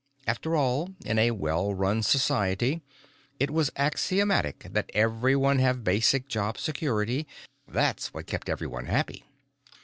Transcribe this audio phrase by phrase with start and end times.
[0.25, 2.81] After all, in a well run society,
[3.39, 7.27] it was axiomatic that everyone have basic job security;
[7.67, 9.25] that's what kept everyone happy.